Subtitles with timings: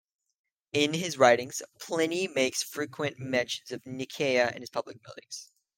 [0.73, 5.51] In his writings Pliny makes frequent mention of Nicaea and its public buildings.